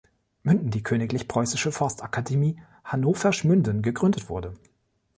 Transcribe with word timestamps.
Münden 0.41 0.71
die 0.71 0.81
Königlich 0.81 1.27
Preußische 1.27 1.71
Forstakademie 1.71 2.59
Hannoversch 2.83 3.43
Münden 3.43 3.83
gegründet 3.83 4.29
wurde. 4.29 4.55